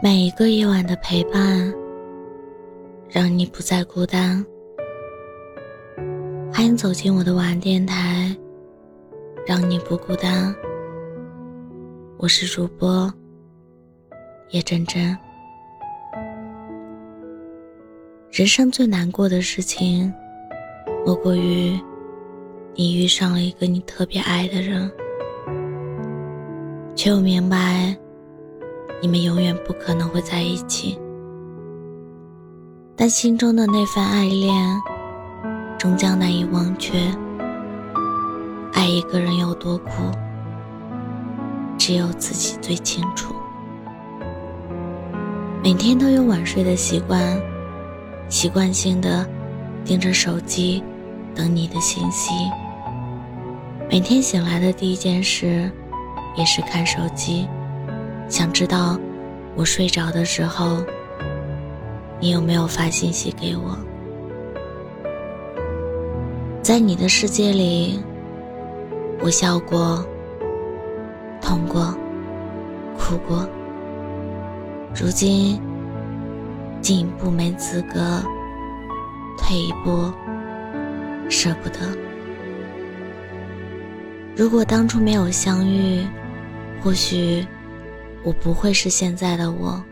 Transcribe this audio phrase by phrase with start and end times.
[0.00, 1.74] 每一个夜晚的陪伴，
[3.08, 4.44] 让你不再孤单。
[6.52, 8.32] 欢迎走进我的晚安电台，
[9.44, 10.54] 让你不孤单。
[12.16, 13.12] 我是主播
[14.50, 15.18] 叶真真。
[18.30, 20.12] 人生最难过的事情，
[21.04, 21.76] 莫过于
[22.74, 24.88] 你遇上了一个你特别爱的人，
[26.94, 27.96] 却又明白
[29.00, 30.98] 你们永远不可能会在一起。
[32.96, 34.80] 但心中的那份爱恋，
[35.78, 36.98] 终将难以忘却。
[38.72, 40.10] 爱一个人有多苦？
[41.78, 43.34] 只有自己最清楚。
[45.62, 47.22] 每天都有晚睡的习惯，
[48.28, 49.24] 习惯性的
[49.84, 50.82] 盯着手机
[51.34, 52.32] 等你的信息。
[53.88, 55.70] 每天醒来的第一件事
[56.36, 57.46] 也是看手机，
[58.28, 58.98] 想知道
[59.54, 60.84] 我睡着的时候
[62.20, 63.78] 你有没有发信息给我。
[66.62, 68.00] 在你的世界里，
[69.20, 70.04] 我笑过。
[71.40, 71.96] 痛过，
[72.98, 73.48] 哭过，
[74.94, 75.58] 如今
[76.82, 78.22] 进一步没资格，
[79.38, 80.12] 退一步
[81.30, 81.78] 舍不得。
[84.36, 86.04] 如果当初没有相遇，
[86.82, 87.46] 或许
[88.24, 89.82] 我不会是现在的我。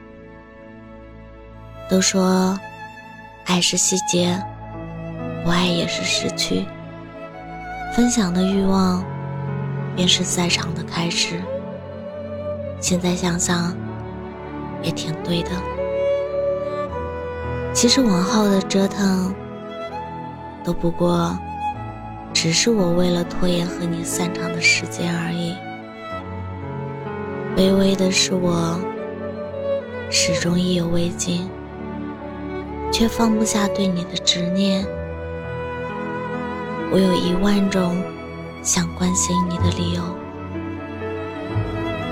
[1.89, 2.59] 都说
[3.45, 4.43] 爱是细节，
[5.45, 6.65] 不爱也是失去。
[7.95, 9.05] 分享的欲望。
[9.97, 11.41] 便是赛场的开始。
[12.83, 13.75] 现在想想，
[14.83, 15.51] 也挺对的。
[17.73, 19.35] 其实往后的折腾，
[20.63, 21.35] 都不过，
[22.35, 25.57] 只是我为了拖延和你散场的时间而已。
[27.57, 28.79] 卑微的是我，
[30.11, 31.49] 始终意犹未尽，
[32.93, 34.87] 却放不下对你的执念。
[36.93, 38.01] 我有一万种。
[38.63, 40.03] 想关心你的理由，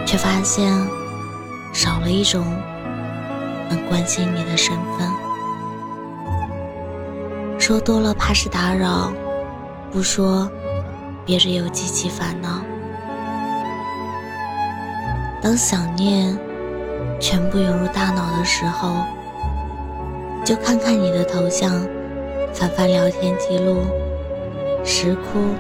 [0.06, 0.72] 却发现
[1.72, 2.44] 少了一种
[3.69, 5.10] 能关心你的身份。
[7.59, 9.12] 说多了怕是打扰，
[9.91, 10.49] 不说
[11.27, 12.62] 别人又激起烦恼。
[15.44, 16.34] 当想念
[17.21, 18.94] 全部涌入大脑的时候，
[20.43, 21.71] 就看看你的头像，
[22.55, 23.83] 翻翻聊天记录，
[24.83, 25.54] 时哭。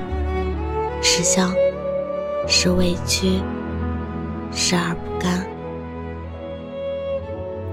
[1.02, 1.50] 时笑，
[2.48, 3.42] 时委屈，
[4.50, 5.46] 时而不甘，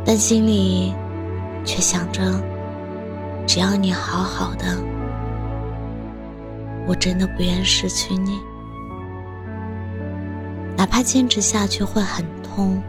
[0.03, 0.94] 但心里
[1.63, 2.21] 却想着，
[3.47, 4.66] 只要你好好的，
[6.85, 8.38] 我真的不愿失去你。
[10.81, 12.81] 哪怕坚持下去会很痛，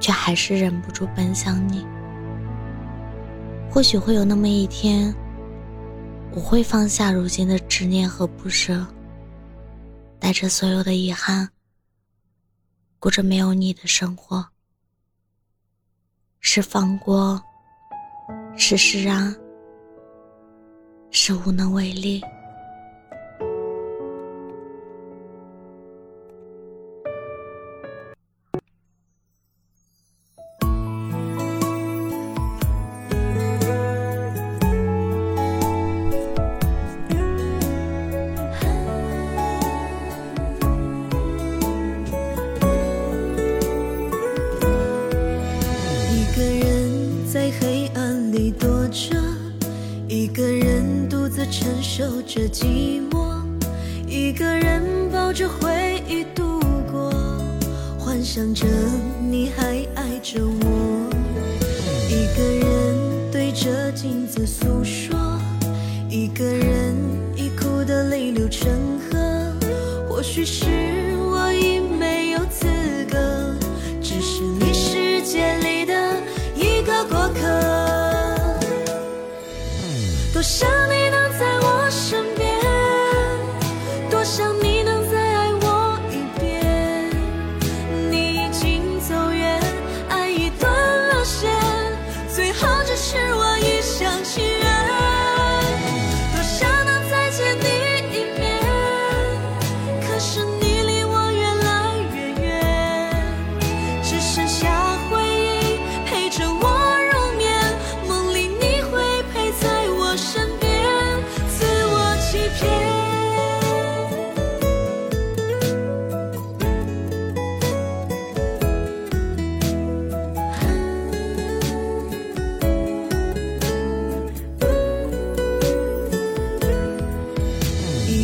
[0.00, 1.86] 却还是忍不住奔向你。
[3.70, 5.14] 或许会有那么一天，
[6.32, 8.84] 我会放下如今的执念和不舍。
[10.18, 11.48] 带着所有的遗憾，
[12.98, 14.44] 过着没有你的生活，
[16.40, 17.40] 是放过，
[18.56, 19.32] 是释然，
[21.12, 22.20] 是无能为力。
[51.52, 53.42] 承受着寂寞，
[54.06, 54.82] 一个人
[55.12, 57.12] 抱着回忆度过，
[57.98, 58.66] 幻想着
[59.20, 61.10] 你还爱着我。
[62.08, 65.14] 一个人对着镜子诉说，
[66.08, 66.96] 一个人
[67.36, 68.72] 已哭得泪流成
[69.10, 69.52] 河。
[70.08, 70.64] 或许是
[71.18, 72.66] 我已没有资
[73.10, 73.54] 格，
[74.00, 74.71] 只是你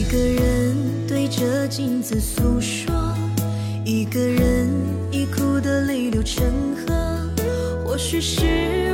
[0.08, 0.74] 一个人
[1.06, 3.14] 对着镜子诉说，
[3.84, 4.66] 一个人
[5.12, 7.20] 已哭得泪流成河。
[7.84, 8.87] 或许是。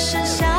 [0.00, 0.49] 剩下。